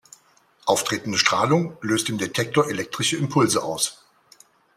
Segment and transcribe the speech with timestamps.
[0.65, 4.03] Auftretende Strahlung löst im Detektor elektrische Impulse aus.